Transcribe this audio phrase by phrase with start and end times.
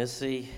[0.00, 0.48] Missy.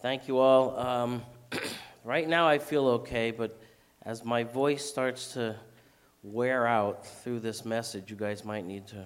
[0.00, 0.78] Thank you all.
[0.78, 1.22] Um,
[2.04, 3.60] right now I feel okay, but
[4.02, 5.56] as my voice starts to
[6.22, 9.04] wear out through this message, you guys might need to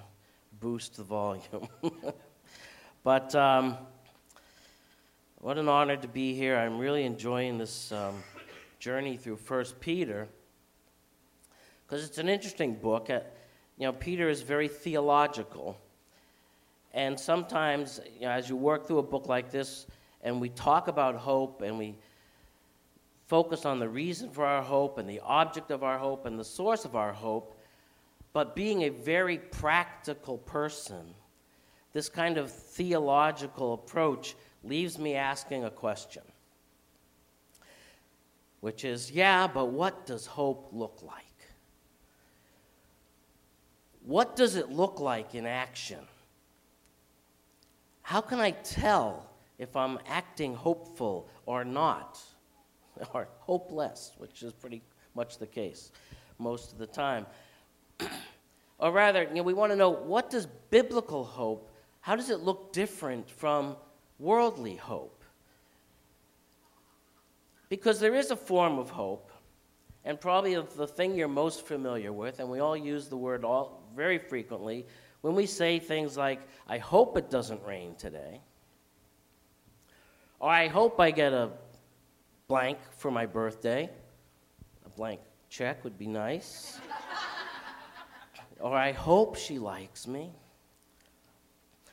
[0.61, 1.69] boost the volume.
[3.03, 3.79] but um,
[5.39, 6.59] what an honor to be here.
[6.59, 8.23] I'm really enjoying this um,
[8.79, 10.29] journey through First Peter
[11.87, 13.09] because it's an interesting book.
[13.09, 13.21] Uh,
[13.79, 15.79] you know, Peter is very theological.
[16.93, 19.87] And sometimes, you know, as you work through a book like this,
[20.23, 21.97] and we talk about hope, and we
[23.27, 26.45] focus on the reason for our hope, and the object of our hope, and the
[26.45, 27.57] source of our hope,
[28.33, 31.15] but being a very practical person,
[31.93, 36.23] this kind of theological approach leaves me asking a question,
[38.61, 41.25] which is yeah, but what does hope look like?
[44.05, 46.01] What does it look like in action?
[48.11, 52.19] How can I tell if I'm acting hopeful or not?
[53.15, 54.83] Or hopeless, which is pretty
[55.15, 55.93] much the case
[56.39, 57.25] most of the time.
[58.79, 62.41] or rather, you know, we want to know what does biblical hope, how does it
[62.41, 63.77] look different from
[64.19, 65.23] worldly hope?
[67.69, 69.31] Because there is a form of hope,
[70.05, 73.85] and probably the thing you're most familiar with, and we all use the word all
[73.95, 74.85] very frequently,
[75.23, 78.41] when we say things like, I hope it doesn't rain today,
[80.39, 81.51] or I hope I get a
[82.49, 83.91] blank for my birthday,
[84.85, 86.81] a blank check would be nice,
[88.61, 90.31] or I hope she likes me.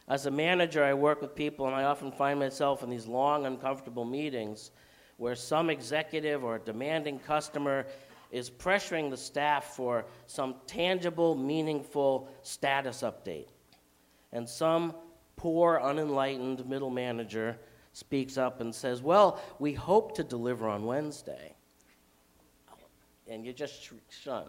[0.10, 3.46] As a manager, I work with people, and I often find myself in these long,
[3.46, 4.72] uncomfortable meetings
[5.18, 7.86] where some executive or demanding customer
[8.32, 13.48] is pressuring the staff for some tangible, meaningful status update.
[14.34, 14.94] And some
[15.36, 17.58] poor, unenlightened middle manager
[17.94, 21.54] speaks up and says, Well, we hope to deliver on Wednesday.
[23.30, 24.46] And you just shun.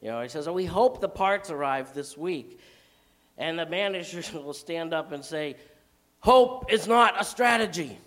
[0.00, 2.60] You know, he says, oh, We hope the parts arrive this week.
[3.38, 5.56] And the manager will stand up and say,
[6.20, 7.98] Hope is not a strategy.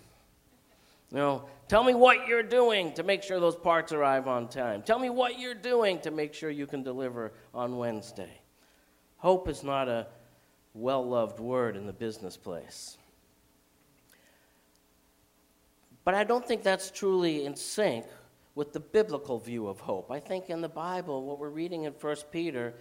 [1.10, 4.82] You know, tell me what you're doing to make sure those parts arrive on time.
[4.82, 8.40] Tell me what you're doing to make sure you can deliver on Wednesday.
[9.18, 10.06] Hope is not a
[10.74, 12.98] well loved word in the business place.
[16.04, 18.06] But I don't think that's truly in sync
[18.54, 20.10] with the biblical view of hope.
[20.10, 22.74] I think in the Bible, what we're reading in 1 Peter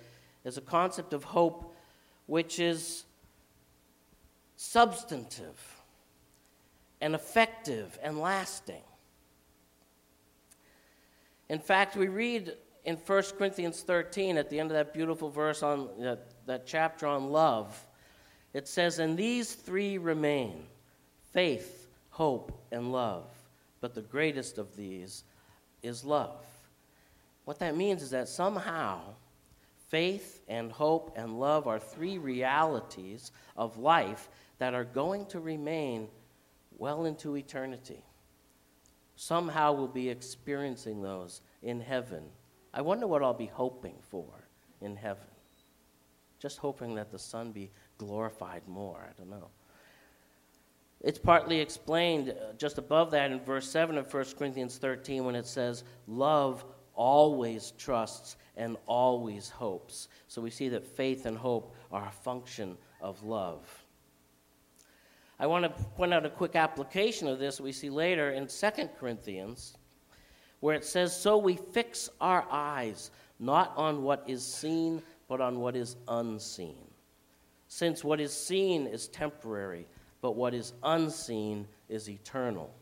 [0.43, 1.75] is a concept of hope
[2.27, 3.03] which is
[4.55, 5.74] substantive
[7.01, 8.81] and effective and lasting.
[11.49, 12.53] In fact, we read
[12.85, 17.07] in 1 Corinthians 13, at the end of that beautiful verse on that, that chapter
[17.07, 17.85] on love,
[18.53, 20.65] it says, And these three remain
[21.33, 23.25] faith, hope, and love.
[23.81, 25.23] But the greatest of these
[25.83, 26.45] is love.
[27.45, 29.01] What that means is that somehow
[29.89, 36.07] faith and hope and love are three realities of life that are going to remain
[36.77, 38.03] well into eternity.
[39.15, 42.23] Somehow we'll be experiencing those in heaven.
[42.73, 44.27] I wonder what I'll be hoping for
[44.81, 45.27] in heaven.
[46.39, 49.07] Just hoping that the Son be glorified more.
[49.09, 49.49] I don't know.
[51.01, 55.35] It's partly explained uh, just above that in verse 7 of 1 Corinthians 13 when
[55.35, 60.07] it says, Love always trusts and always hopes.
[60.27, 63.84] So we see that faith and hope are a function of love.
[65.39, 68.69] I want to point out a quick application of this we see later in 2
[68.97, 69.75] Corinthians,
[70.61, 75.59] where it says, So we fix our eyes not on what is seen, but on
[75.59, 76.77] what is unseen.
[77.67, 79.87] Since what is seen is temporary,
[80.21, 82.73] but what is unseen is eternal.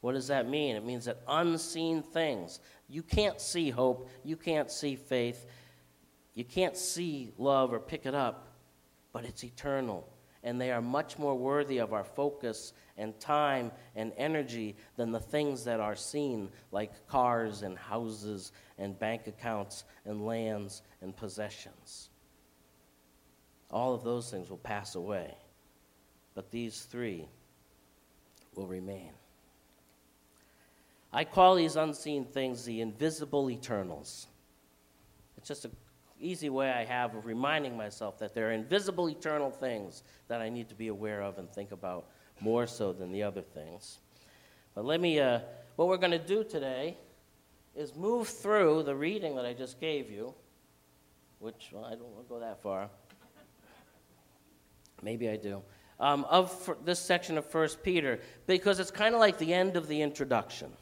[0.00, 0.76] What does that mean?
[0.76, 5.44] It means that unseen things, you can't see hope, you can't see faith,
[6.34, 8.48] you can't see love or pick it up,
[9.12, 10.08] but it's eternal
[10.42, 15.20] and they are much more worthy of our focus and time and energy than the
[15.20, 22.08] things that are seen, like cars and houses and bank accounts and lands and possessions.
[23.70, 25.36] All of those things will pass away,
[26.34, 27.28] but these three
[28.54, 29.12] will remain.
[31.12, 34.26] I call these unseen things the invisible eternals.
[35.36, 35.70] It's just a
[36.20, 40.48] easy way I have of reminding myself that there are invisible, eternal things that I
[40.48, 42.06] need to be aware of and think about
[42.40, 43.98] more so than the other things.
[44.74, 45.40] But let me, uh,
[45.76, 46.96] what we're going to do today
[47.74, 50.34] is move through the reading that I just gave you,
[51.38, 52.88] which, well, I don't want to go that far.
[55.02, 55.62] Maybe I do.
[56.00, 59.86] um, of this section of 1 Peter because it's kind of like the end of
[59.86, 60.72] the introduction.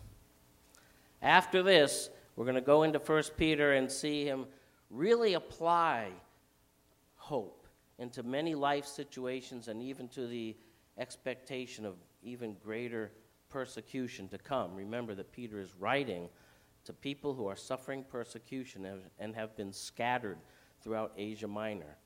[1.21, 4.47] After this, we're going to go into 1 Peter and see him
[4.91, 6.11] really apply
[7.17, 7.67] hope
[7.99, 10.57] into many life situations and even to the
[10.97, 13.11] expectation of even greater
[13.49, 14.75] persecution to come.
[14.75, 16.29] Remember that Peter is writing
[16.85, 18.87] to people who are suffering persecution
[19.19, 20.39] and have been scattered
[20.83, 21.97] throughout Asia Minor.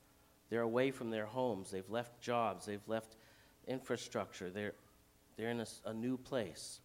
[0.49, 3.15] They're away from their homes, they've left jobs, they've left
[3.67, 4.73] infrastructure, they're,
[5.37, 6.79] they're in a, a new place.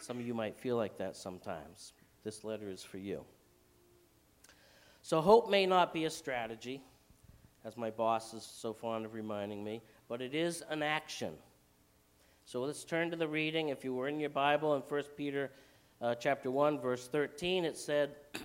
[0.00, 1.92] Some of you might feel like that sometimes.
[2.22, 3.24] This letter is for you.
[5.06, 6.82] So, hope may not be a strategy,
[7.64, 11.32] as my boss is so fond of reminding me, but it is an action.
[12.44, 13.68] So let's turn to the reading.
[13.68, 15.52] If you were in your Bible in 1 Peter
[16.02, 18.16] uh, chapter 1, verse 13, it said,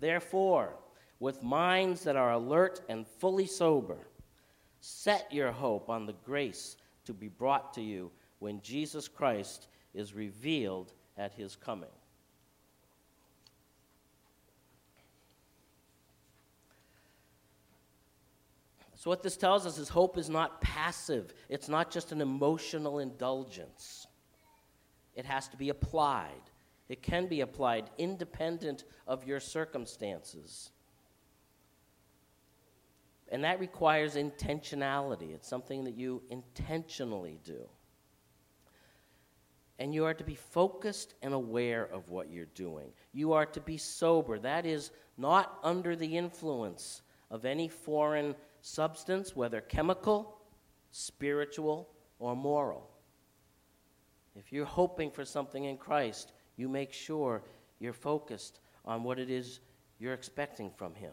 [0.00, 0.74] Therefore,
[1.20, 3.98] with minds that are alert and fully sober,
[4.80, 8.10] set your hope on the grace to be brought to you
[8.40, 11.90] when Jesus Christ is revealed at his coming.
[19.02, 23.00] So, what this tells us is hope is not passive, it's not just an emotional
[23.00, 24.06] indulgence.
[25.16, 26.50] It has to be applied.
[26.88, 30.70] It can be applied independent of your circumstances.
[33.28, 35.34] And that requires intentionality.
[35.34, 37.68] It's something that you intentionally do.
[39.80, 42.92] And you are to be focused and aware of what you're doing.
[43.12, 44.38] You are to be sober.
[44.38, 47.02] That is, not under the influence
[47.32, 50.38] of any foreign substance, whether chemical,
[50.90, 51.88] spiritual,
[52.18, 52.88] or moral.
[54.34, 57.42] If you're hoping for something in Christ, you make sure
[57.80, 59.60] you're focused on what it is
[59.98, 61.12] you're expecting from Him.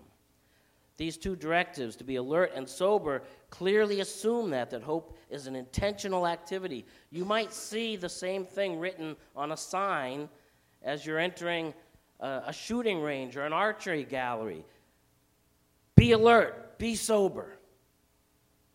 [0.97, 5.55] These two directives, to be alert and sober, clearly assume that, that hope is an
[5.55, 6.85] intentional activity.
[7.09, 10.27] You might see the same thing written on a sign
[10.83, 11.73] as you're entering
[12.19, 14.65] a, a shooting range or an archery gallery.
[15.95, 17.59] Be alert, be sober,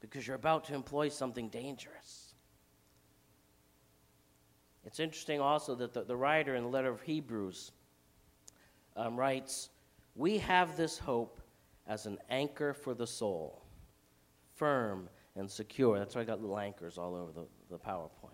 [0.01, 2.35] because you're about to employ something dangerous.
[4.85, 7.73] It's interesting also that the, the writer in the letter of Hebrews
[8.97, 9.71] um, writes,
[10.15, 11.41] We have this hope
[11.87, 13.65] as an anchor for the soul,
[14.55, 15.99] firm and secure.
[15.99, 18.31] That's why I got little anchors all over the, the PowerPoint.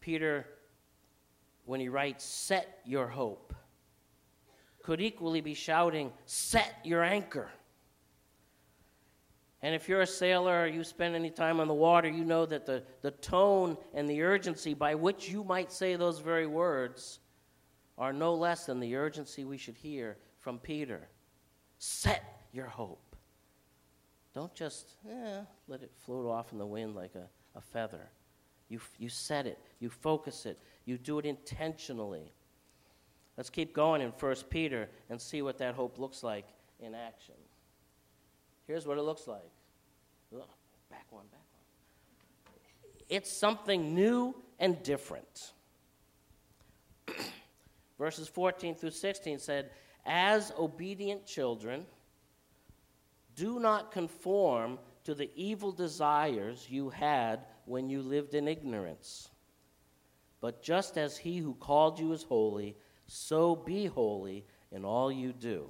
[0.00, 0.46] Peter,
[1.64, 3.52] when he writes, Set your hope
[4.88, 7.50] could equally be shouting, Set your anchor.
[9.60, 12.46] And if you're a sailor or you spend any time on the water, you know
[12.46, 17.18] that the, the tone and the urgency by which you might say those very words
[17.98, 21.06] are no less than the urgency we should hear from Peter.
[21.76, 23.14] Set your hope.
[24.32, 28.08] Don't just eh, let it float off in the wind like a, a feather.
[28.70, 32.32] You, you set it, you focus it, you do it intentionally.
[33.38, 36.44] Let's keep going in 1 Peter and see what that hope looks like
[36.80, 37.36] in action.
[38.66, 39.48] Here's what it looks like.
[40.32, 41.62] Back one, back one.
[43.08, 45.52] It's something new and different.
[47.98, 49.70] Verses 14 through 16 said,
[50.04, 51.86] As obedient children,
[53.36, 59.28] do not conform to the evil desires you had when you lived in ignorance.
[60.40, 62.76] But just as he who called you is holy,
[63.08, 65.68] so be holy in all you do.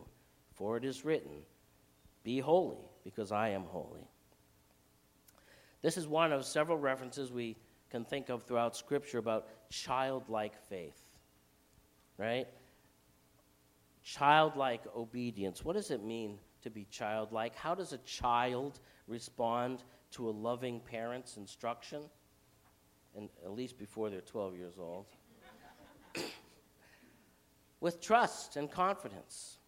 [0.54, 1.38] For it is written,
[2.24, 4.06] Be holy, because I am holy.
[5.80, 7.56] This is one of several references we
[7.90, 11.00] can think of throughout Scripture about childlike faith.
[12.18, 12.48] Right?
[14.02, 15.64] Childlike obedience.
[15.64, 17.54] What does it mean to be childlike?
[17.54, 22.02] How does a child respond to a loving parent's instruction?
[23.16, 25.06] And at least before they're 12 years old
[27.80, 29.58] with trust and confidence.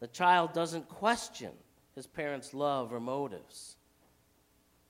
[0.00, 1.52] The child doesn't question
[1.94, 3.76] his parents' love or motives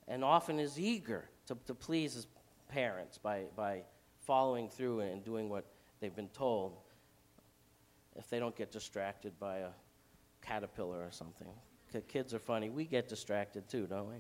[0.07, 2.27] and often is eager to, to please his
[2.69, 3.83] parents by, by
[4.21, 5.65] following through and doing what
[6.01, 6.77] they've been told
[8.17, 9.69] if they don't get distracted by a
[10.43, 11.49] caterpillar or something.
[12.09, 12.69] Kids are funny.
[12.69, 14.17] We get distracted too, don't we?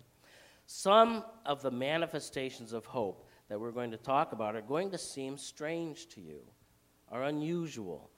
[0.67, 4.99] Some of the manifestations of hope that we're going to talk about are going to
[4.99, 6.41] seem strange to you
[7.11, 8.11] are unusual.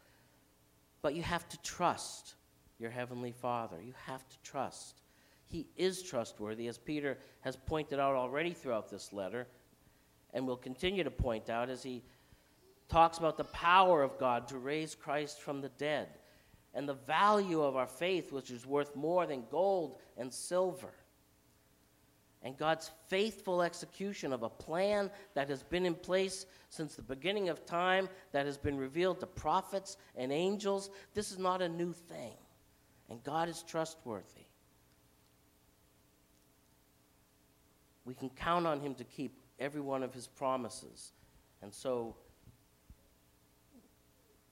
[1.03, 2.35] But you have to trust
[2.79, 3.81] your Heavenly Father.
[3.83, 5.01] You have to trust.
[5.49, 9.47] He is trustworthy, as Peter has pointed out already throughout this letter,
[10.33, 12.03] and will continue to point out as he
[12.89, 16.09] talks about the power of God to raise Christ from the dead
[16.75, 20.93] and the value of our faith, which is worth more than gold and silver.
[22.43, 27.49] And God's faithful execution of a plan that has been in place since the beginning
[27.49, 30.91] of time, that has been revealed to prophets and angels.
[31.13, 32.37] This is not a new thing,
[33.11, 34.47] and God is trustworthy.
[38.05, 41.13] We can count on Him to keep every one of His promises,
[41.61, 42.17] and so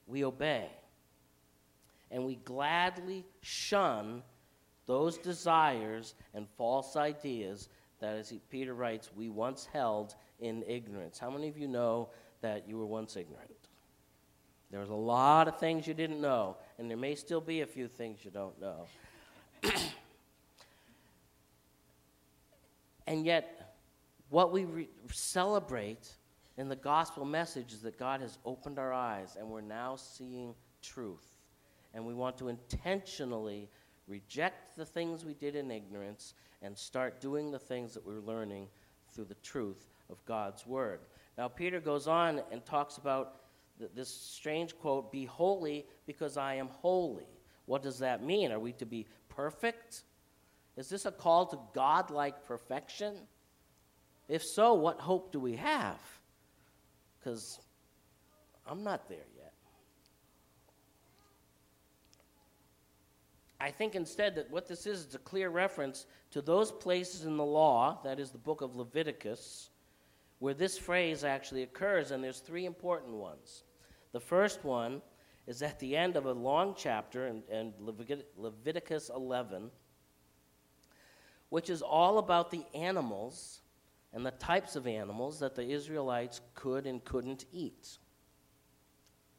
[0.07, 0.69] we obey.
[2.11, 4.23] And we gladly shun
[4.87, 7.69] those desires and false ideas
[8.01, 11.19] that, as Peter writes, we once held in ignorance.
[11.19, 13.51] How many of you know that you were once ignorant?
[14.71, 17.67] There was a lot of things you didn't know, and there may still be a
[17.67, 18.87] few things you don't know.
[23.07, 23.75] and yet,
[24.29, 26.11] what we re- celebrate
[26.59, 30.55] in the gospel message is that God has opened our eyes and we're now seeing
[30.83, 31.25] truth.
[31.95, 33.71] And we want to intentionally
[34.09, 38.67] reject the things we did in ignorance and start doing the things that we're learning
[39.13, 41.01] through the truth of God's Word.
[41.37, 43.37] Now, Peter goes on and talks about
[43.79, 47.29] th- this strange quote Be holy because I am holy.
[47.67, 48.51] What does that mean?
[48.51, 50.03] Are we to be perfect?
[50.77, 53.15] Is this a call to godlike perfection?
[54.29, 55.99] If so, what hope do we have?
[57.19, 57.61] Because
[58.67, 59.53] I'm not there yet.
[63.61, 67.37] I think instead that what this is is a clear reference to those places in
[67.37, 69.71] the law, that is the book of Leviticus,
[70.39, 73.65] where this phrase actually occurs, and there's three important ones.
[74.13, 75.03] The first one
[75.49, 77.73] is at the end of a long chapter in, in
[78.37, 79.71] Leviticus 11,
[81.49, 83.63] which is all about the animals
[84.13, 87.99] and the types of animals that the Israelites could and couldn't eat.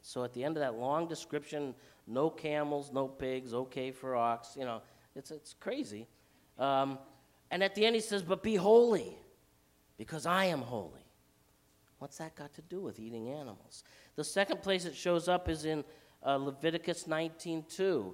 [0.01, 1.75] So at the end of that long description,
[2.09, 4.81] no camels, no pigs, okay for ox, you know,
[5.15, 6.07] it's, it's crazy.
[6.57, 6.97] Um,
[7.51, 9.15] and at the end he says, But be holy,
[9.97, 11.05] because I am holy.
[11.99, 13.83] What's that got to do with eating animals?
[14.15, 15.83] The second place it shows up is in
[16.25, 18.13] uh, Leviticus 19.2,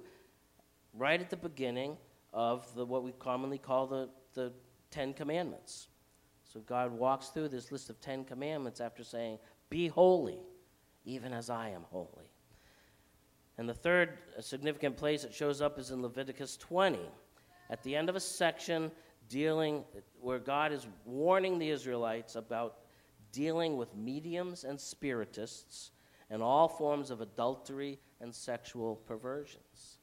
[0.94, 1.96] right at the beginning
[2.32, 4.52] of the, what we commonly call the, the
[4.90, 5.88] Ten Commandments.
[6.44, 9.38] So God walks through this list of Ten Commandments after saying,
[9.70, 10.40] Be holy
[11.06, 12.25] even as I am holy.
[13.58, 16.98] And the third significant place it shows up is in Leviticus 20,
[17.70, 18.90] at the end of a section
[19.28, 19.84] dealing
[20.20, 22.78] where God is warning the Israelites about
[23.32, 25.90] dealing with mediums and spiritists
[26.30, 29.98] and all forms of adultery and sexual perversions.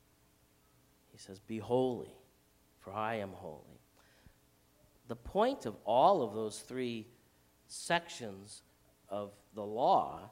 [1.11, 2.15] He says, Be holy,
[2.79, 3.81] for I am holy.
[5.07, 7.07] The point of all of those three
[7.67, 8.63] sections
[9.09, 10.29] of the law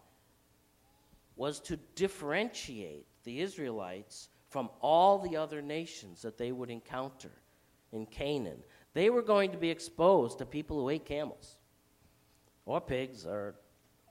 [1.35, 7.31] was to differentiate the Israelites from all the other nations that they would encounter
[7.91, 8.63] in Canaan.
[8.93, 11.57] They were going to be exposed to people who ate camels
[12.65, 13.55] or pigs or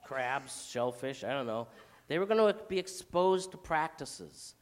[0.04, 1.68] crabs, shellfish, I don't know.
[2.08, 4.54] They were going to be exposed to practices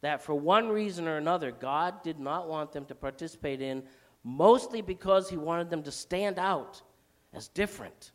[0.00, 3.82] that, for one reason or another, God did not want them to participate in,
[4.22, 6.82] mostly because He wanted them to stand out
[7.32, 8.12] as different.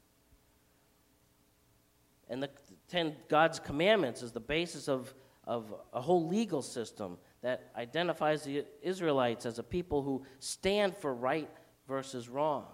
[2.29, 2.49] And the,
[2.89, 5.13] Ten God's commandments is the basis of,
[5.49, 11.11] of a whole legal system that identifies the Israelites as a people who stand for
[11.11, 11.49] right
[11.87, 12.67] versus wrong.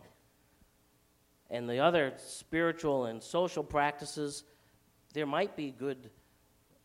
[1.50, 4.44] And the other spiritual and social practices,
[5.14, 6.10] there might be good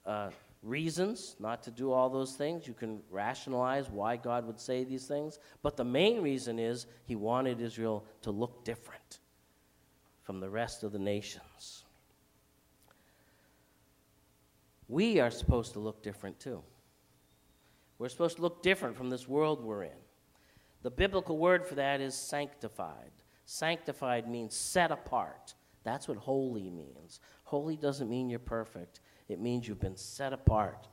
[0.07, 0.31] uh,
[0.63, 2.69] reasons not to do all those things.
[2.69, 5.41] You can rationalize why God would say these things.
[5.61, 9.19] But the main reason is he wanted Israel to look different
[10.23, 11.85] from the rest of the nations
[14.91, 16.63] we are supposed to look different too.
[17.99, 20.01] We're supposed to look different from this world we're in.
[20.83, 23.13] The biblical word for that is sanctified.
[23.45, 25.55] Sanctified means set apart.
[25.85, 27.21] That's what holy means.
[27.45, 30.89] Holy doesn't mean you're perfect, it means you've been set apart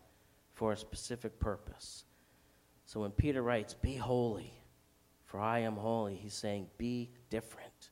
[0.54, 2.04] for a specific purpose.
[2.86, 4.54] So when Peter writes, Be holy,
[5.26, 7.90] for I am holy, he's saying, Be different.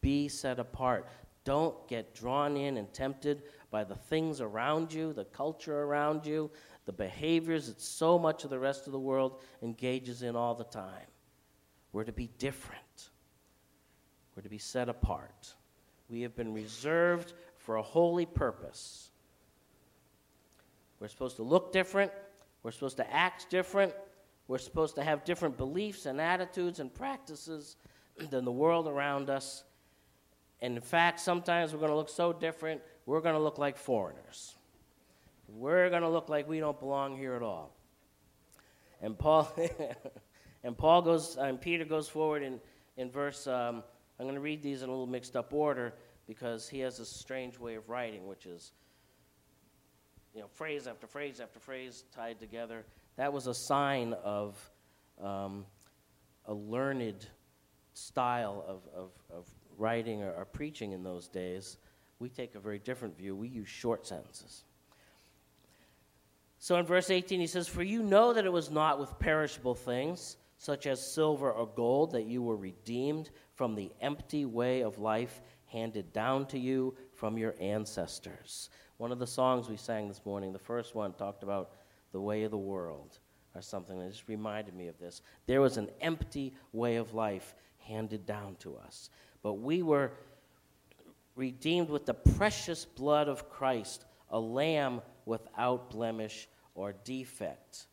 [0.00, 1.08] Be set apart.
[1.44, 3.42] Don't get drawn in and tempted
[3.76, 6.50] by the things around you, the culture around you,
[6.86, 10.64] the behaviors that so much of the rest of the world engages in all the
[10.64, 11.06] time.
[11.92, 13.10] We're to be different,
[14.34, 15.52] we're to be set apart.
[16.08, 19.10] We have been reserved for a holy purpose.
[20.98, 22.12] We're supposed to look different,
[22.62, 23.92] we're supposed to act different,
[24.48, 27.76] we're supposed to have different beliefs and attitudes and practices
[28.30, 29.64] than the world around us.
[30.62, 33.76] And in fact, sometimes we're going to look so different, we're going to look like
[33.76, 34.54] foreigners.
[35.48, 37.72] We're going to look like we don't belong here at all.
[39.00, 39.48] And Paul,
[40.64, 42.60] and Paul goes, and Peter goes forward in,
[42.96, 43.84] in verse, um,
[44.18, 45.94] I'm going to read these in a little mixed up order
[46.26, 48.72] because he has a strange way of writing, which is,
[50.34, 52.84] you know, phrase after phrase after phrase tied together.
[53.16, 54.58] That was a sign of
[55.22, 55.64] um,
[56.46, 57.26] a learned
[57.94, 59.46] style of, of, of
[59.78, 61.78] writing or, or preaching in those days.
[62.18, 63.36] We take a very different view.
[63.36, 64.64] We use short sentences.
[66.58, 69.74] So in verse 18, he says, For you know that it was not with perishable
[69.74, 74.98] things, such as silver or gold, that you were redeemed from the empty way of
[74.98, 78.70] life handed down to you from your ancestors.
[78.96, 81.72] One of the songs we sang this morning, the first one, talked about
[82.12, 83.18] the way of the world
[83.54, 85.22] or something that just reminded me of this.
[85.46, 89.10] There was an empty way of life handed down to us.
[89.42, 90.12] But we were
[91.36, 97.86] redeemed with the precious blood of Christ, a lamb without blemish or defect.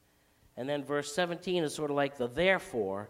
[0.58, 3.10] And then verse 17 is sort of like the therefore,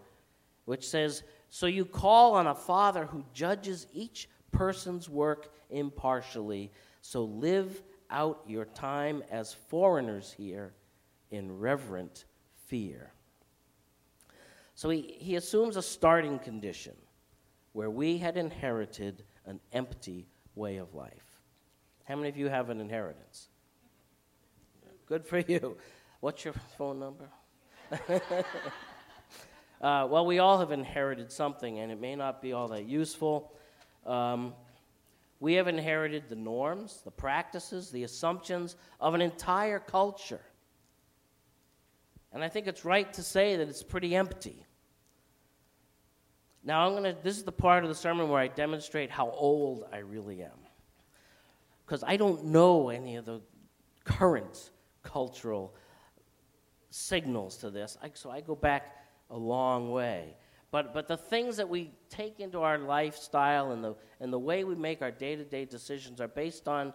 [0.65, 6.71] which says, So you call on a Father who judges each person's work impartially.
[7.01, 10.73] So live out your time as foreigners here
[11.31, 12.25] in reverent
[12.67, 13.11] fear.
[14.75, 16.93] So he, he assumes a starting condition
[17.73, 21.41] where we had inherited an empty way of life.
[22.05, 23.47] How many of you have an inheritance?
[25.05, 25.77] Good for you.
[26.19, 27.29] What's your phone number?
[29.81, 33.53] uh, well, we all have inherited something, and it may not be all that useful.
[34.05, 34.53] Um,
[35.39, 40.39] we have inherited the norms, the practices, the assumptions of an entire culture.
[42.31, 44.65] And I think it's right to say that it's pretty empty.
[46.63, 49.29] Now, I'm going to, this is the part of the sermon where I demonstrate how
[49.31, 50.51] old I really am.
[51.85, 53.41] Because I don't know any of the
[54.05, 55.75] current cultural
[56.89, 57.97] signals to this.
[58.01, 58.95] I, so I go back
[59.29, 60.35] a long way.
[60.71, 64.63] But, but the things that we take into our lifestyle and the, and the way
[64.63, 66.93] we make our day to day decisions are based on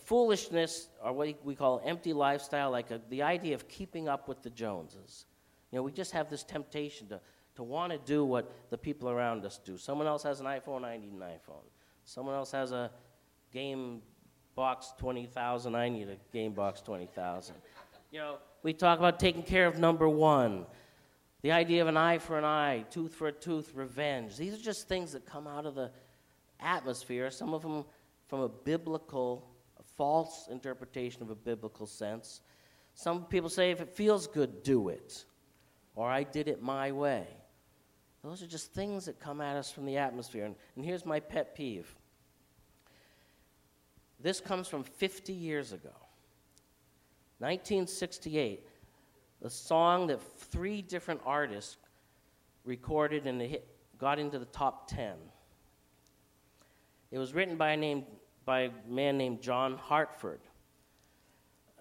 [0.00, 4.42] foolishness, or what we call empty lifestyle, like a, the idea of keeping up with
[4.42, 5.26] the Joneses.
[5.70, 7.20] You know, we just have this temptation to,
[7.56, 9.76] to want to do what the people around us do.
[9.76, 11.64] Someone else has an iPhone, I need an iPhone.
[12.04, 12.90] Someone else has a
[13.52, 14.02] game
[14.54, 17.54] box 20,000, I need a game box 20,000.
[18.12, 20.66] You know, we talk about taking care of number one.
[21.42, 24.36] The idea of an eye for an eye, tooth for a tooth, revenge.
[24.36, 25.90] These are just things that come out of the
[26.60, 27.84] atmosphere, some of them
[28.26, 29.46] from a biblical,
[29.78, 32.40] a false interpretation of a biblical sense.
[32.94, 35.24] Some people say, if it feels good, do it.
[35.94, 37.26] Or I did it my way.
[38.26, 40.44] Those are just things that come at us from the atmosphere.
[40.44, 41.94] And, and here's my pet peeve
[44.18, 45.92] this comes from 50 years ago.
[47.38, 48.66] 1968,
[49.42, 51.76] a song that three different artists
[52.64, 55.12] recorded and hit, got into the top 10.
[57.10, 58.04] It was written by a, name,
[58.46, 60.40] by a man named John Hartford,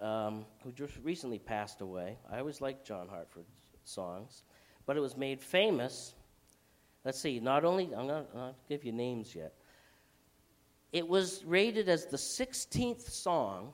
[0.02, 2.18] um, who just recently passed away.
[2.30, 3.48] I always liked John Hartford's
[3.86, 4.44] songs,
[4.86, 6.15] but it was made famous.
[7.06, 9.54] Let's see, not only, I'm not going to give you names yet.
[10.92, 13.74] It was rated as the 16th song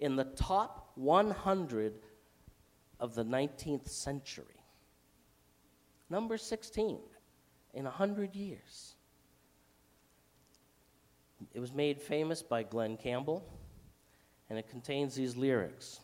[0.00, 1.92] in the top 100
[2.98, 4.44] of the 19th century.
[6.08, 6.98] Number 16
[7.74, 8.94] in 100 years.
[11.52, 13.44] It was made famous by Glen Campbell,
[14.48, 16.00] and it contains these lyrics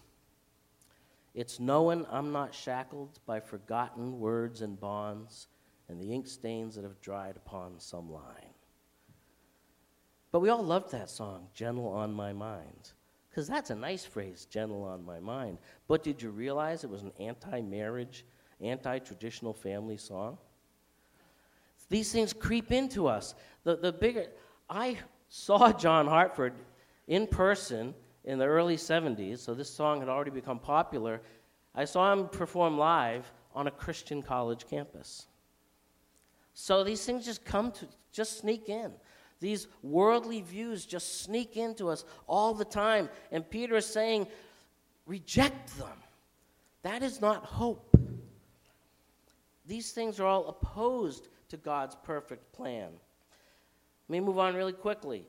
[1.34, 5.46] It's knowing I'm not shackled by forgotten words and bonds
[5.90, 8.54] and the ink stains that have dried upon some line.
[10.32, 12.92] But we all loved that song, Gentle on My Mind.
[13.30, 15.58] Because that's a nice phrase, gentle on my mind.
[15.86, 18.24] But did you realize it was an anti marriage,
[18.60, 20.36] anti traditional family song?
[21.88, 23.34] These things creep into us.
[23.64, 24.26] The, the bigger,
[24.68, 24.98] I
[25.28, 26.54] saw John Hartford
[27.06, 31.20] in person in the early 70s, so this song had already become popular.
[31.74, 35.26] I saw him perform live on a Christian college campus.
[36.60, 38.92] So these things just come to, just sneak in.
[39.40, 43.08] These worldly views just sneak into us all the time.
[43.32, 44.26] And Peter is saying,
[45.06, 45.96] reject them.
[46.82, 47.96] That is not hope.
[49.66, 52.90] These things are all opposed to God's perfect plan.
[54.08, 55.24] Let me move on really quickly.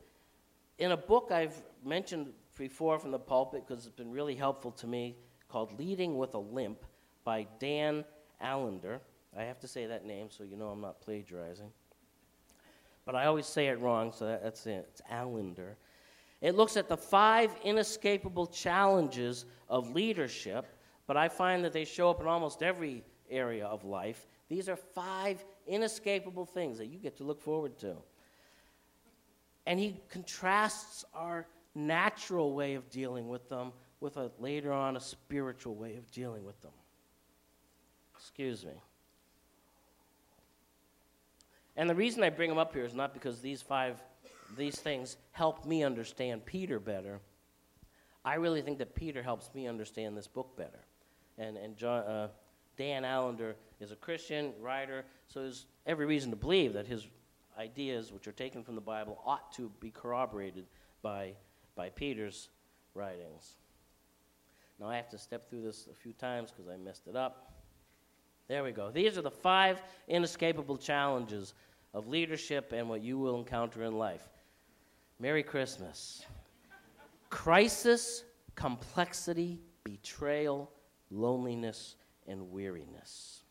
[0.80, 4.86] In a book I've mentioned before from the pulpit because it's been really helpful to
[4.86, 5.16] me
[5.48, 6.84] called Leading with a Limp
[7.24, 8.04] by Dan
[8.42, 9.00] Allender.
[9.38, 11.72] I have to say that name so you know I'm not plagiarizing
[13.06, 14.88] but I always say it wrong, so that, that's it.
[14.92, 15.78] It's Allender.
[16.42, 20.66] It looks at the five inescapable challenges of leadership,
[21.08, 24.28] but I find that they show up in almost every area of life.
[24.50, 27.96] These are five inescapable things that you get to look forward to.
[29.66, 35.00] And he contrasts our natural way of dealing with them with a later on a
[35.00, 36.72] spiritual way of dealing with them.
[38.16, 38.74] Excuse me.
[41.78, 44.02] And the reason I bring them up here is not because these five
[44.58, 47.22] these things help me understand Peter better.
[48.26, 50.86] I really think that Peter helps me understand this book better.
[51.38, 52.28] And and John, uh,
[52.78, 57.08] Dan Allender is a Christian writer, so there's every reason to believe that his
[57.58, 60.66] ideas, which are taken from the Bible, ought to be corroborated
[61.02, 61.34] by
[61.76, 62.50] by Peter's
[62.94, 63.56] writings.
[64.80, 67.51] Now I have to step through this a few times because I messed it up.
[68.52, 68.92] There we go.
[68.92, 71.54] These are the five inescapable challenges
[71.94, 74.28] of leadership and what you will encounter in life.
[75.22, 76.26] Merry Christmas.
[77.30, 80.70] Crisis, complexity, betrayal,
[81.10, 81.96] loneliness,
[82.28, 83.44] and weariness.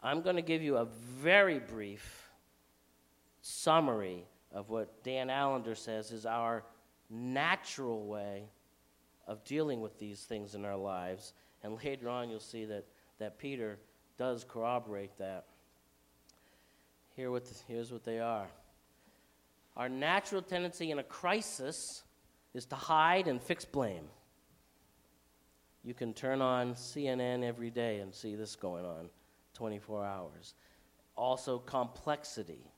[0.00, 2.30] I'm going to give you a very brief
[3.42, 6.62] summary of what Dan Allender says is our
[7.10, 8.44] natural way
[9.26, 11.32] of dealing with these things in our lives.
[11.62, 12.86] And later on, you'll see that,
[13.18, 13.78] that Peter
[14.18, 15.46] does corroborate that.
[17.16, 18.48] Here what the, here's what they are.
[19.76, 22.02] Our natural tendency in a crisis
[22.54, 24.04] is to hide and fix blame.
[25.84, 29.08] You can turn on CNN every day and see this going on
[29.54, 30.54] 24 hours.
[31.16, 32.70] Also, complexity.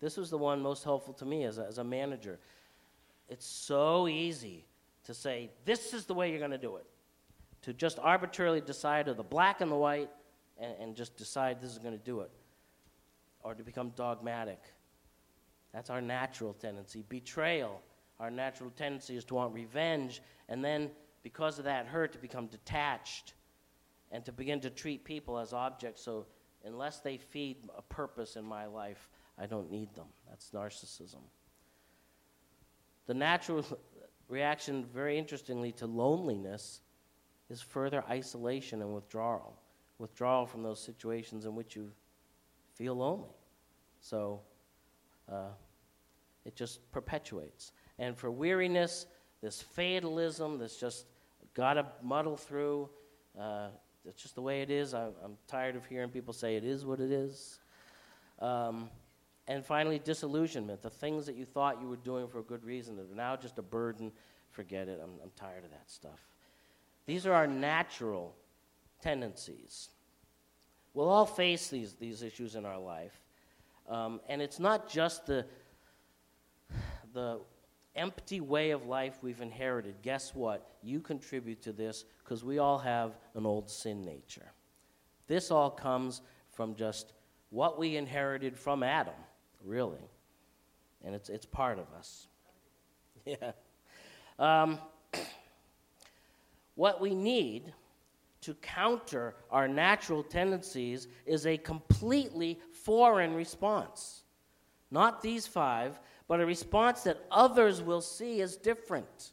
[0.00, 2.38] This was the one most helpful to me as a, as a manager.
[3.28, 4.64] It's so easy
[5.04, 6.86] to say, this is the way you're going to do it.
[7.64, 10.10] To just arbitrarily decide of the black and the white
[10.58, 12.30] and, and just decide this is going to do it.
[13.42, 14.60] Or to become dogmatic.
[15.72, 17.04] That's our natural tendency.
[17.08, 17.82] Betrayal.
[18.20, 20.90] Our natural tendency is to want revenge and then,
[21.22, 23.34] because of that hurt, to become detached
[24.12, 26.02] and to begin to treat people as objects.
[26.02, 26.26] So,
[26.64, 30.06] unless they feed a purpose in my life, I don't need them.
[30.28, 31.22] That's narcissism.
[33.06, 33.64] The natural
[34.28, 36.80] reaction, very interestingly, to loneliness
[37.50, 39.56] is further isolation and withdrawal.
[39.98, 41.90] Withdrawal from those situations in which you
[42.74, 43.34] feel lonely.
[44.00, 44.40] So
[45.30, 45.50] uh,
[46.44, 47.72] it just perpetuates.
[47.98, 49.06] And for weariness,
[49.40, 51.06] this fatalism, this just
[51.54, 52.88] gotta muddle through.
[53.38, 53.68] Uh,
[54.06, 54.94] it's just the way it is.
[54.94, 57.58] I'm, I'm, tired of hearing people say it is what it is.
[58.40, 58.90] Um,
[59.46, 60.82] and finally, disillusionment.
[60.82, 63.36] The things that you thought you were doing for a good reason that are now
[63.36, 64.12] just a burden,
[64.50, 65.00] forget it.
[65.02, 66.20] I'm, I'm tired of that stuff.
[67.06, 68.34] These are our natural
[69.02, 69.90] tendencies.
[70.94, 73.18] We'll all face these, these issues in our life.
[73.88, 75.44] Um, and it's not just the,
[77.12, 77.40] the
[77.96, 79.96] empty way of life we've inherited.
[80.02, 80.76] Guess what?
[80.82, 84.52] You contribute to this because we all have an old sin nature.
[85.26, 87.12] This all comes from just
[87.50, 89.14] what we inherited from Adam
[89.64, 90.10] really.
[91.04, 92.26] And it's, it's part of us.
[93.26, 93.52] Yeah.
[94.38, 94.78] Um,
[96.74, 97.72] what we need
[98.42, 104.22] to counter our natural tendencies is a completely foreign response.
[104.90, 109.32] Not these five, but a response that others will see as different.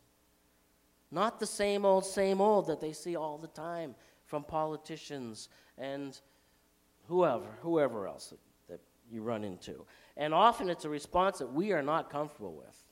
[1.11, 6.17] Not the same old, same old that they see all the time from politicians and
[7.07, 8.79] whoever, whoever else that, that
[9.11, 9.85] you run into.
[10.15, 12.83] And often it's a response that we are not comfortable with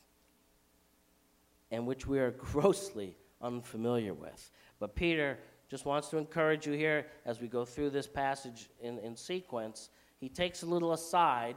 [1.72, 4.52] and which we are grossly unfamiliar with.
[4.80, 5.38] But Peter
[5.69, 9.89] just wants to encourage you here as we go through this passage in, in sequence.
[10.19, 11.56] He takes a little aside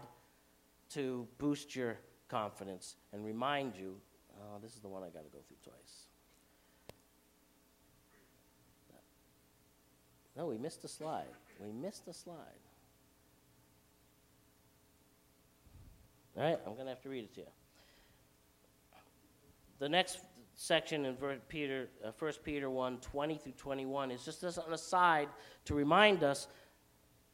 [0.91, 3.97] to boost your confidence and remind you
[4.41, 6.07] oh, this is the one I got to go through twice.
[10.37, 11.27] No, we missed a slide.
[11.61, 12.37] We missed a slide.
[16.37, 17.47] All right, I'm going to have to read it to you.
[19.79, 20.19] The next
[20.63, 21.17] section in
[21.49, 25.29] Peter, uh, 1 Peter 1 20 through 21 is just as an aside
[25.65, 26.47] to remind us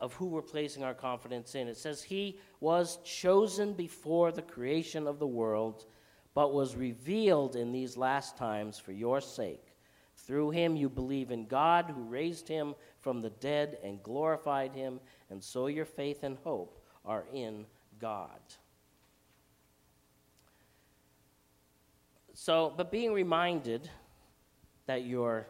[0.01, 1.69] of who we're placing our confidence in.
[1.69, 5.85] It says, He was chosen before the creation of the world,
[6.33, 9.75] but was revealed in these last times for your sake.
[10.17, 15.01] Through him you believe in God, who raised him from the dead and glorified him,
[15.29, 17.67] and so your faith and hope are in
[18.01, 18.41] God.
[22.41, 23.91] So, but being reminded
[24.87, 25.49] that you're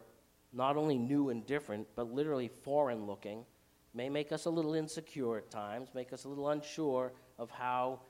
[0.55, 3.45] not only new and different, but literally foreign looking,
[3.93, 8.01] may make us a little insecure at times, make us a little unsure of how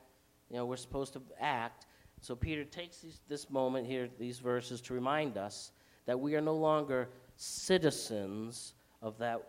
[0.49, 1.87] you know, we're supposed to act.
[2.21, 5.73] So Peter takes these, this moment here, these verses, to remind us
[6.05, 9.41] that we are no longer citizens of that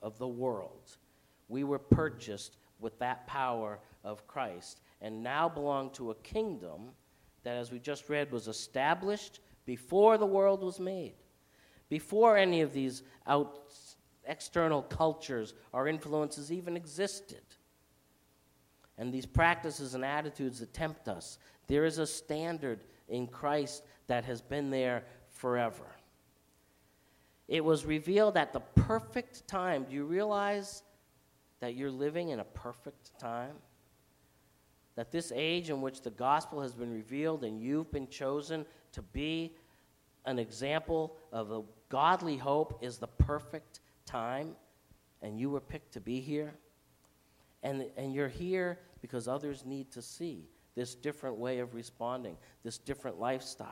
[0.00, 0.96] of the world.
[1.48, 6.92] We were purchased with that power of Christ and now belong to a kingdom
[7.42, 11.14] that, as we just read, was established before the world was made,
[11.88, 13.72] before any of these out,
[14.26, 17.42] external cultures or influences even existed.
[18.98, 24.24] And these practices and attitudes that tempt us, there is a standard in Christ that
[24.24, 25.86] has been there forever.
[27.48, 29.84] It was revealed at the perfect time.
[29.84, 30.82] Do you realize
[31.60, 33.54] that you're living in a perfect time?
[34.96, 39.02] That this age in which the gospel has been revealed and you've been chosen to
[39.02, 39.54] be
[40.26, 44.54] an example of a godly hope is the perfect time,
[45.22, 46.54] and you were picked to be here.
[47.62, 52.78] And, and you're here because others need to see this different way of responding, this
[52.78, 53.68] different lifestyle.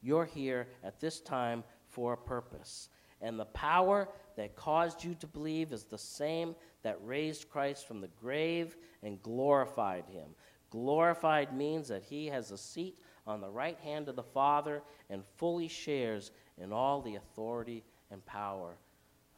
[0.00, 2.88] You're here at this time for a purpose.
[3.20, 8.00] And the power that caused you to believe is the same that raised Christ from
[8.00, 10.28] the grave and glorified him.
[10.70, 15.22] Glorified means that he has a seat on the right hand of the Father and
[15.36, 18.76] fully shares in all the authority and power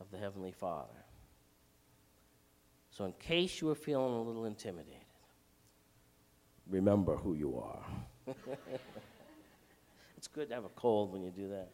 [0.00, 1.04] of the Heavenly Father.
[2.90, 5.00] So, in case you were feeling a little intimidated,
[6.68, 7.84] remember who you are.
[10.16, 11.70] it's good to have a cold when you do that.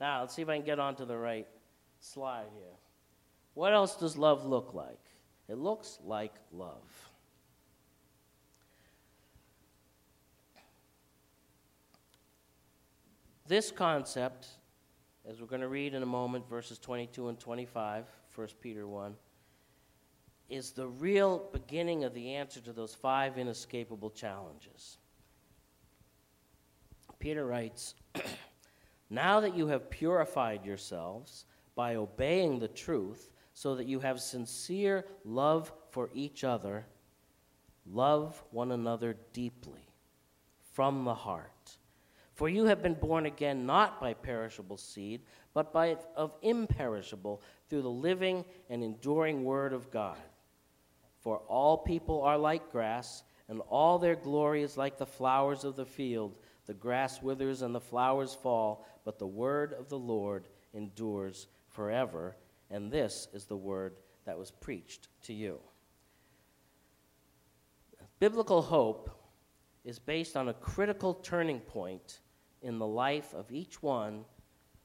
[0.00, 1.46] Now, let's see if I can get onto the right
[2.00, 2.74] slide here.
[3.54, 4.98] What else does love look like?
[5.48, 7.10] It looks like love.
[13.46, 14.46] This concept,
[15.28, 19.14] as we're going to read in a moment, verses 22 and 25, 1 Peter 1,
[20.48, 24.98] is the real beginning of the answer to those five inescapable challenges.
[27.18, 27.94] Peter writes,
[29.10, 33.31] Now that you have purified yourselves by obeying the truth,
[33.62, 36.84] so that you have sincere love for each other,
[37.86, 39.86] love one another deeply
[40.72, 41.76] from the heart.
[42.34, 45.20] For you have been born again not by perishable seed,
[45.54, 50.18] but by of imperishable through the living and enduring word of God.
[51.20, 55.76] For all people are like grass, and all their glory is like the flowers of
[55.76, 56.34] the field.
[56.66, 62.34] The grass withers and the flowers fall, but the word of the Lord endures forever.
[62.72, 65.60] And this is the word that was preached to you.
[68.18, 69.10] Biblical hope
[69.84, 72.20] is based on a critical turning point
[72.62, 74.24] in the life of each one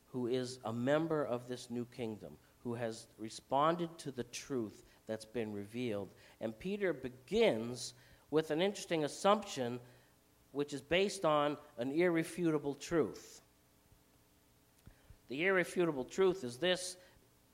[0.08, 5.26] who is a member of this new kingdom, who has responded to the truth that's
[5.26, 6.10] been revealed.
[6.42, 7.94] And Peter begins
[8.32, 9.80] with an interesting assumption
[10.52, 13.42] which is based on an irrefutable truth.
[15.30, 16.98] The irrefutable truth is this,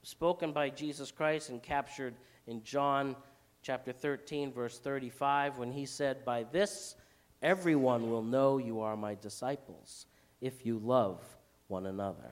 [0.03, 2.15] spoken by Jesus Christ and captured
[2.47, 3.15] in John
[3.61, 6.95] chapter 13, verse 35, when he said, By this
[7.41, 10.05] everyone will know you are my disciples,
[10.41, 11.23] if you love
[11.67, 12.31] one another.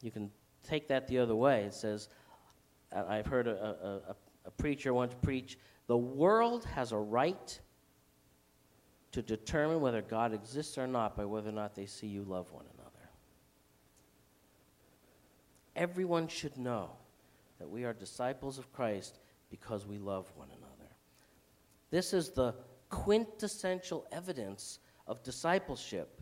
[0.00, 0.30] You can
[0.62, 1.64] take that the other way.
[1.64, 2.08] It says,
[2.92, 4.16] I've heard a, a,
[4.46, 7.58] a preacher once preach, the world has a right
[9.12, 12.52] to determine whether God exists or not by whether or not they see you love
[12.52, 12.75] one another.
[15.76, 16.90] Everyone should know
[17.58, 19.18] that we are disciples of Christ
[19.50, 20.90] because we love one another.
[21.90, 22.54] This is the
[22.88, 26.20] quintessential evidence of discipleship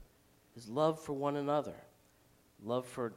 [0.56, 1.74] is love for one another.
[2.62, 3.14] Love for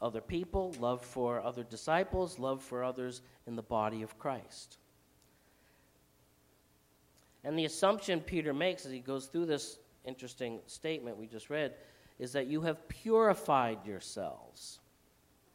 [0.00, 4.78] other people, love for other disciples, love for others in the body of Christ.
[7.42, 11.74] And the assumption Peter makes as he goes through this interesting statement we just read
[12.18, 14.80] is that you have purified yourselves.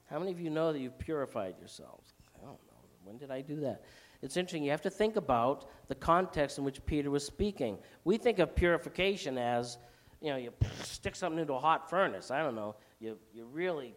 [0.10, 2.14] How many of you know that you've purified yourselves?
[2.38, 2.74] I don't know.
[3.04, 3.84] When did I do that?
[4.22, 4.64] It's interesting.
[4.64, 7.78] You have to think about the context in which Peter was speaking.
[8.06, 9.78] We think of purification as,
[10.22, 12.32] you know, you stick something into a hot furnace.
[12.32, 12.76] I don't know.
[13.00, 13.96] You, you really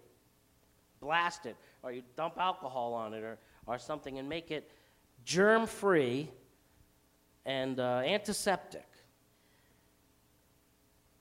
[1.00, 4.72] blast it, or you dump alcohol on it, or, or something, and make it
[5.24, 6.30] germ free
[7.44, 8.88] and uh, antiseptic.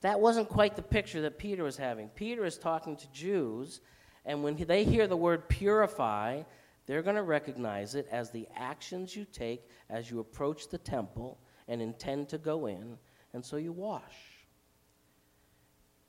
[0.00, 2.08] That wasn't quite the picture that Peter was having.
[2.08, 3.80] Peter is talking to Jews,
[4.26, 6.42] and when they hear the word purify,
[6.84, 11.38] they're going to recognize it as the actions you take as you approach the temple
[11.68, 12.98] and intend to go in,
[13.32, 14.02] and so you wash.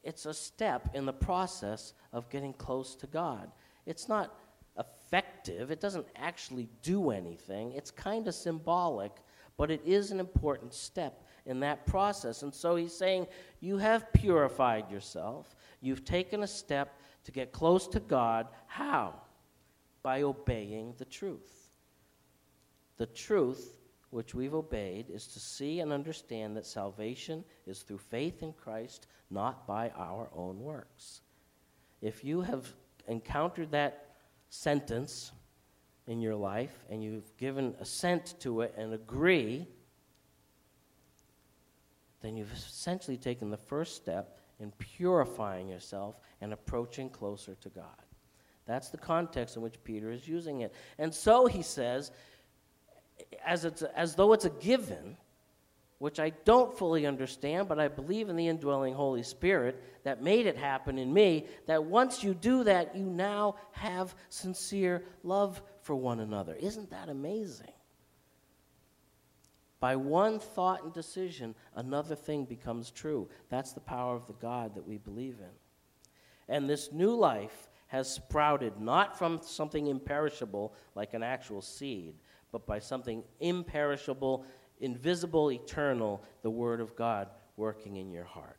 [0.04, 3.52] It's a step in the process of getting close to God.
[3.86, 4.34] It's not
[4.78, 9.12] effective, it doesn't actually do anything, it's kind of symbolic
[9.58, 12.44] but it is an important step in that process.
[12.44, 13.28] And so he's saying,
[13.60, 15.56] You have purified yourself.
[15.82, 18.48] You've taken a step to get close to God.
[18.66, 19.14] How?
[20.08, 21.68] by obeying the truth.
[22.96, 23.76] The truth
[24.10, 29.08] which we've obeyed is to see and understand that salvation is through faith in Christ,
[29.30, 31.20] not by our own works.
[32.02, 32.72] If you have
[33.10, 34.16] encountered that
[34.50, 35.34] sentence
[36.08, 39.68] in your life and you've given assent to it and agree,
[42.22, 47.86] then you've essentially taken the first step in purifying yourself and approaching closer to God.
[48.66, 50.74] That's the context in which Peter is using it.
[50.98, 52.12] And so he says,
[53.46, 55.18] as, it's, as though it's a given,
[56.00, 60.46] which I don't fully understand, but I believe in the indwelling Holy Spirit that made
[60.46, 65.96] it happen in me, that once you do that, you now have sincere love for
[65.96, 66.56] one another.
[66.56, 67.72] Isn't that amazing?
[69.80, 73.30] By one thought and decision, another thing becomes true.
[73.50, 76.54] That's the power of the God that we believe in.
[76.54, 82.16] And this new life has sprouted not from something imperishable like an actual seed,
[82.52, 84.46] but by something imperishable,
[84.80, 88.58] invisible, eternal, the Word of God working in your heart.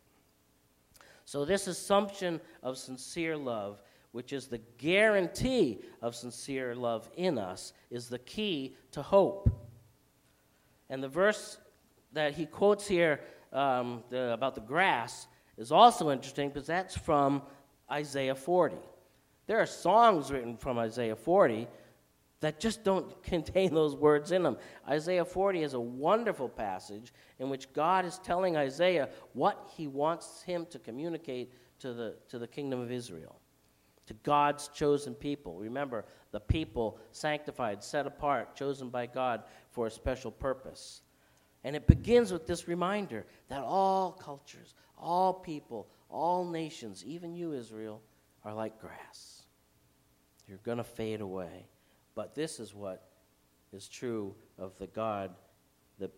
[1.25, 7.75] So, this assumption of sincere love, which is the guarantee of sincere love in us,
[7.91, 9.68] is the key to hope.
[10.91, 11.59] And the verse
[12.13, 13.21] that he quotes here
[13.53, 17.43] um, the, about the grass is also interesting because that's from
[17.91, 18.77] Isaiah 40.
[19.47, 21.67] There are songs written from Isaiah 40
[22.41, 24.57] that just don't contain those words in them.
[24.89, 30.43] Isaiah 40 is a wonderful passage in which God is telling Isaiah what he wants
[30.43, 33.38] him to communicate to the, to the kingdom of Israel,
[34.09, 35.59] to God's chosen people.
[35.59, 41.03] Remember, the people sanctified, set apart, chosen by God for a special purpose.
[41.63, 47.53] And it begins with this reminder that all cultures, all people, all nations, even you,
[47.53, 48.01] Israel,
[48.45, 49.43] are like grass.
[50.49, 51.67] You're going to fade away.
[52.15, 53.11] But this is what
[53.75, 55.33] is true of the God
[55.99, 56.13] that,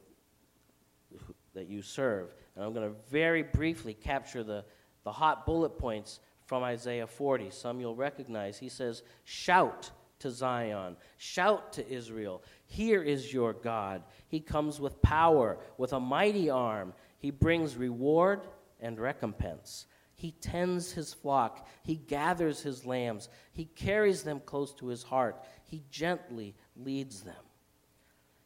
[1.54, 2.28] that you serve.
[2.54, 4.64] And I'm going to very briefly capture the,
[5.02, 7.50] the hot bullet points from Isaiah 40.
[7.50, 8.58] Some you'll recognize.
[8.58, 12.42] He says, Shout to Zion, shout to Israel.
[12.66, 14.02] Here is your God.
[14.26, 16.92] He comes with power, with a mighty arm.
[17.18, 18.48] He brings reward
[18.80, 19.86] and recompense.
[20.16, 21.68] He tends his flock.
[21.84, 23.28] He gathers his lambs.
[23.52, 25.44] He carries them close to his heart.
[25.62, 27.44] He gently leads them.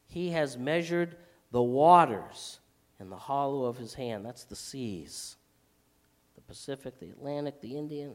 [0.04, 1.16] He has measured
[1.52, 2.60] the waters
[3.00, 4.26] in the hollow of his hand.
[4.26, 5.36] That's the seas
[6.46, 8.14] Pacific, the Atlantic, the Indian.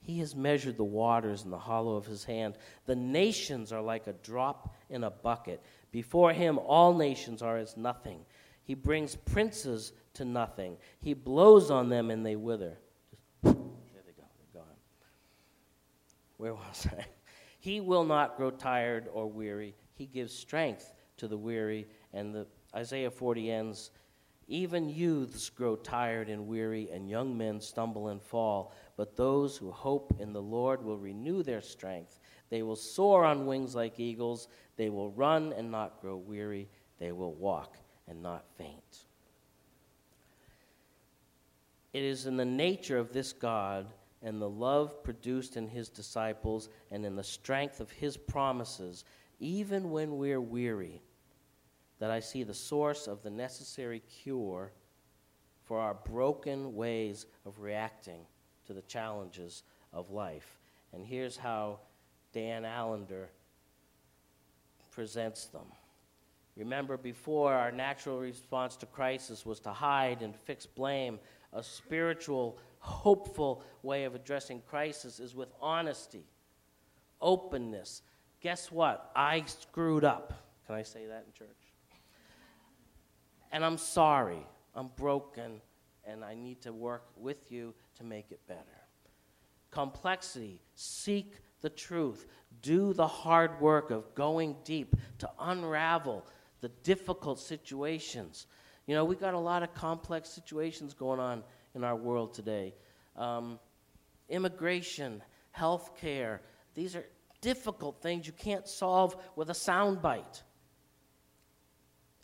[0.00, 2.56] He has measured the waters in the hollow of his hand.
[2.86, 5.62] The nations are like a drop in a bucket.
[5.90, 8.20] Before him, all nations are as nothing.
[8.62, 10.76] He brings princes to nothing.
[11.00, 12.78] He blows on them and they wither.
[13.42, 14.76] Just, there they go, they're gone.
[16.36, 17.04] Where was I?
[17.58, 19.74] He will not grow tired or weary.
[19.94, 21.88] He gives strength to the weary.
[22.12, 23.90] And the Isaiah 40 ends
[24.48, 28.72] Even youths grow tired and weary, and young men stumble and fall.
[28.96, 32.20] But those who hope in the Lord will renew their strength.
[32.48, 34.46] They will soar on wings like eagles.
[34.76, 36.68] They will run and not grow weary.
[36.98, 39.06] They will walk and not faint.
[41.92, 43.86] It is in the nature of this God
[44.22, 49.04] and the love produced in his disciples and in the strength of his promises,
[49.40, 51.02] even when we're weary,
[51.98, 54.72] that I see the source of the necessary cure
[55.64, 58.20] for our broken ways of reacting
[58.66, 60.58] to the challenges of life.
[60.92, 61.80] And here's how
[62.32, 63.30] Dan Allender
[64.90, 65.66] presents them.
[66.56, 71.18] Remember, before, our natural response to crisis was to hide and fix blame.
[71.52, 76.24] A spiritual, hopeful way of addressing crisis is with honesty,
[77.20, 78.02] openness.
[78.40, 79.10] Guess what?
[79.14, 80.32] I screwed up.
[80.66, 81.65] Can I say that in church?
[83.56, 84.46] And I'm sorry.
[84.74, 85.62] I'm broken,
[86.04, 88.60] and I need to work with you to make it better.
[89.70, 90.60] Complexity.
[90.74, 92.26] Seek the truth.
[92.60, 96.26] Do the hard work of going deep to unravel
[96.60, 98.46] the difficult situations.
[98.86, 101.42] You know, we got a lot of complex situations going on
[101.74, 102.74] in our world today.
[103.16, 103.58] Um,
[104.28, 105.22] immigration,
[105.52, 106.42] health care,
[106.74, 107.06] these are
[107.40, 110.42] difficult things you can't solve with a soundbite.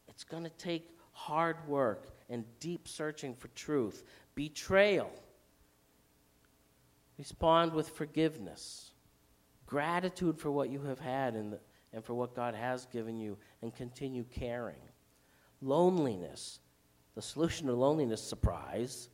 [0.09, 0.91] It's going to take
[1.23, 4.03] hard work and deep searching for truth,
[4.35, 5.11] betrayal.
[7.17, 8.91] Respond with forgiveness,
[9.67, 11.61] gratitude for what you have had and, the,
[11.93, 14.83] and for what God has given you, and continue caring.
[15.61, 16.59] Loneliness.
[17.15, 19.09] The solution to loneliness, surprise,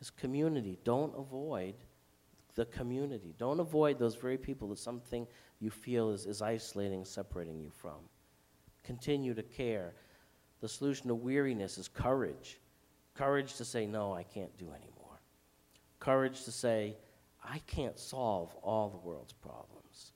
[0.00, 0.78] is community.
[0.84, 1.74] Don't avoid
[2.54, 3.34] the community.
[3.38, 5.26] Don't avoid those very people that something
[5.58, 7.98] you feel is, is isolating, separating you from.
[8.84, 9.92] Continue to care.
[10.60, 12.58] The solution to weariness is courage.
[13.14, 15.20] Courage to say, no, I can't do anymore.
[15.98, 16.96] Courage to say,
[17.44, 20.12] I can't solve all the world's problems.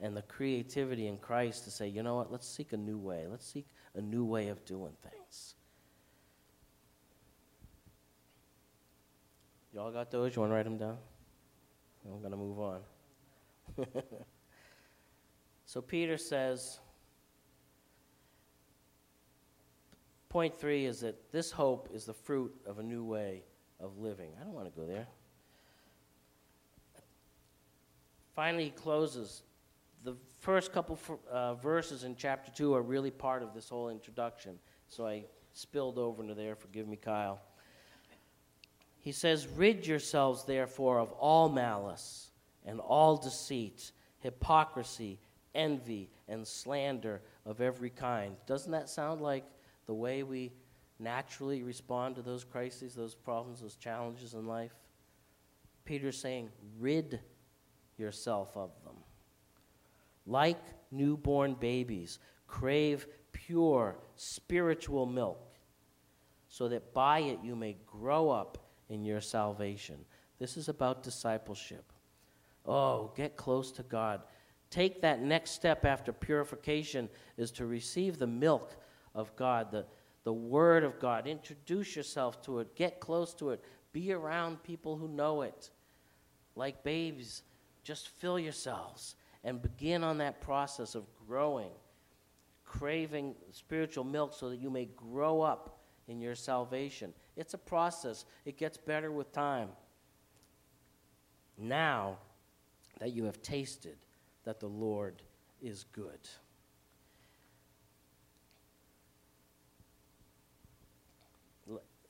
[0.00, 3.26] And the creativity in Christ to say, you know what, let's seek a new way.
[3.28, 5.54] Let's seek a new way of doing things.
[9.72, 10.34] Y'all got those?
[10.34, 10.96] You want to write them down?
[12.06, 12.80] I'm going to move on.
[15.64, 16.78] so Peter says,
[20.34, 23.44] point three is that this hope is the fruit of a new way
[23.78, 24.30] of living.
[24.40, 25.06] I don't want to go there.
[28.34, 29.44] Finally, he closes.
[30.02, 30.98] The first couple
[31.30, 34.58] uh, verses in chapter 2 are really part of this whole introduction.
[34.88, 35.22] So I
[35.52, 36.56] spilled over into there.
[36.56, 37.40] Forgive me, Kyle.
[38.98, 42.32] He says, Rid yourselves, therefore, of all malice
[42.66, 45.20] and all deceit, hypocrisy,
[45.54, 48.34] envy, and slander of every kind.
[48.48, 49.44] Doesn't that sound like
[49.86, 50.52] the way we
[50.98, 54.74] naturally respond to those crises, those problems, those challenges in life?
[55.84, 57.20] Peter's saying, Rid
[57.96, 58.96] yourself of them.
[60.26, 65.58] Like newborn babies, crave pure spiritual milk,
[66.48, 68.58] so that by it you may grow up
[68.88, 69.96] in your salvation.
[70.38, 71.92] This is about discipleship.
[72.66, 74.22] Oh, get close to God.
[74.70, 78.76] Take that next step after purification is to receive the milk
[79.14, 79.86] of God, the,
[80.24, 81.26] the Word of God.
[81.26, 83.62] Introduce yourself to it, get close to it,
[83.92, 85.70] be around people who know it.
[86.56, 87.42] Like babes,
[87.82, 91.70] just fill yourselves and begin on that process of growing,
[92.64, 97.12] craving spiritual milk so that you may grow up in your salvation.
[97.36, 99.68] It's a process, it gets better with time.
[101.56, 102.18] Now
[103.00, 103.96] that you have tasted
[104.44, 105.22] that the Lord
[105.60, 106.28] is good.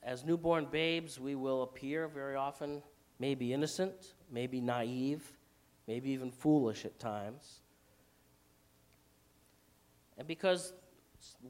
[0.05, 2.83] As newborn babes, we will appear very often
[3.17, 5.23] maybe innocent, maybe naive,
[5.87, 7.61] maybe even foolish at times.
[10.19, 10.73] And because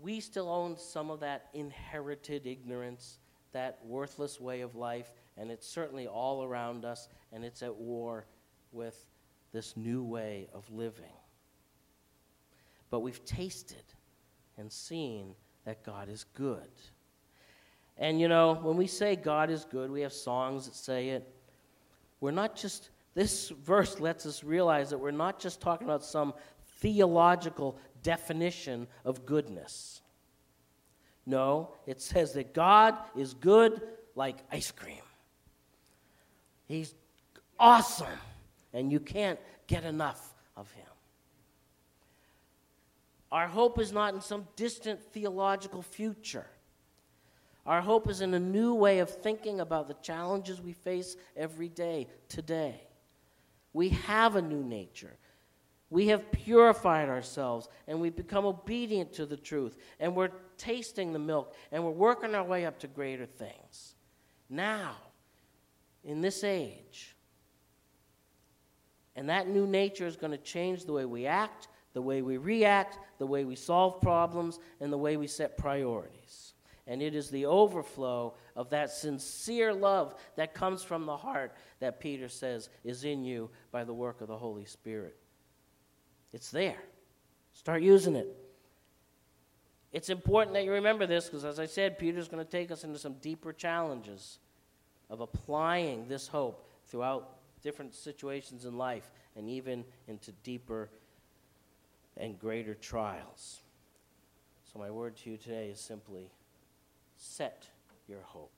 [0.02, 3.20] we still own some of that inherited ignorance,
[3.52, 8.26] that worthless way of life, and it's certainly all around us, and it's at war
[8.72, 9.06] with
[9.52, 11.12] this new way of living.
[12.90, 13.84] But we've tasted
[14.58, 15.36] and seen
[15.66, 16.70] that God is good.
[17.98, 21.28] And you know, when we say God is good, we have songs that say it.
[22.20, 26.34] We're not just, this verse lets us realize that we're not just talking about some
[26.80, 30.02] theological definition of goodness.
[31.26, 33.82] No, it says that God is good
[34.16, 35.02] like ice cream.
[36.68, 36.94] He's
[37.60, 38.08] awesome,
[38.74, 40.86] and you can't get enough of him.
[43.32, 46.46] Our hope is not in some distant theological future.
[47.66, 51.70] Our hope is in a new way of thinking about the challenges we face every
[51.70, 52.82] day, today.
[53.74, 55.18] We have a new nature.
[55.90, 61.20] We have purified ourselves and we've become obedient to the truth and we're tasting the
[61.20, 63.96] milk and we're working our way up to greater things.
[64.50, 64.96] Now,
[66.04, 67.16] in this age,
[69.16, 72.38] and that new nature is going to change the way we act, the way we
[72.38, 76.25] react, the way we solve problems, and the way we set priorities.
[76.88, 82.00] And it is the overflow of that sincere love that comes from the heart that
[82.00, 85.16] Peter says is in you by the work of the Holy Spirit.
[86.32, 86.78] It's there.
[87.54, 88.28] Start using it.
[89.94, 92.84] It's important that you remember this because, as I said, Peter's going to take us
[92.84, 94.40] into some deeper challenges
[95.10, 100.90] of applying this hope throughout different situations in life and even into deeper
[102.18, 103.62] and greater trials.
[104.72, 106.30] So, my word to you today is simply
[107.26, 107.68] set
[108.08, 108.52] your hope.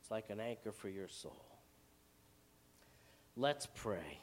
[0.00, 1.44] It's like an anchor for your soul.
[3.36, 4.20] Let's pray.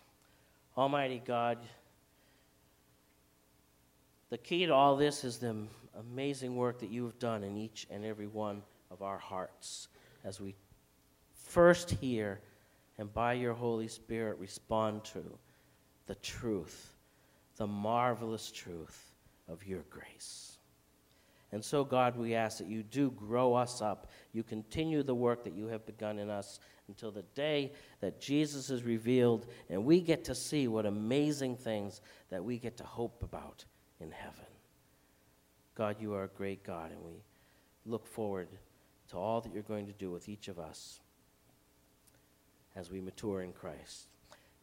[0.76, 1.60] Almighty God,
[4.30, 5.56] the key to all this is the
[6.00, 9.88] amazing work that you have done in each and every one of our hearts
[10.24, 10.56] as we
[11.36, 12.40] first hear
[12.98, 15.24] and by your Holy Spirit respond to
[16.08, 16.96] the truth,
[17.58, 19.14] the marvelous truth
[19.48, 20.53] of your grace.
[21.54, 24.10] And so, God, we ask that you do grow us up.
[24.34, 28.72] You continue the work that you have begun in us until the day that Jesus
[28.72, 32.02] is revealed and we get to see what amazing things
[32.32, 33.66] that we get to hope about
[34.00, 34.46] in heaven.
[35.76, 37.22] God, you are a great God, and we
[37.86, 38.48] look forward
[39.10, 41.02] to all that you're going to do with each of us
[42.76, 44.08] as we mature in Christ.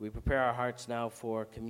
[0.00, 1.68] We prepare our hearts now for communion.